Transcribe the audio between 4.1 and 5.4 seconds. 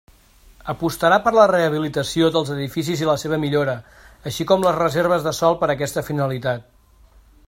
així com les reserves de